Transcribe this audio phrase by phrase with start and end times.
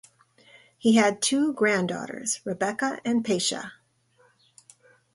[0.79, 3.73] He had two grand daughters, Rebecca and Pesha.